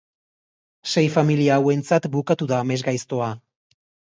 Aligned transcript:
Sei 0.93 1.03
familia 1.17 1.57
hauentzat 1.57 2.09
bukatu 2.17 2.49
da 2.53 2.63
amesgaiztoa. 2.67 3.31